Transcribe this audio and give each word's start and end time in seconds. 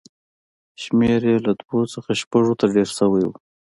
شمېر 0.81 1.21
یې 1.29 1.37
له 1.45 1.51
دوو 1.59 1.79
څخه 1.93 2.11
شپږو 2.21 2.53
ته 2.59 2.65
ډېر 2.73 2.89
شوی 2.97 3.23
و 3.27 3.31